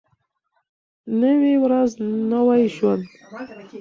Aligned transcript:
نوی 1.21 1.55
ورځ 1.63 1.89
نوی 2.31 2.63
ژوند. 2.75 3.03